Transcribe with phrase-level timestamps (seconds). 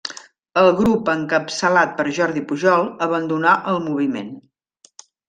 [0.59, 4.33] El grup encapçalat per Jordi Pujol abandonà el moviment.